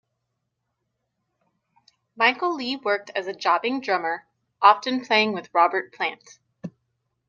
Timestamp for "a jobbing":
3.27-3.81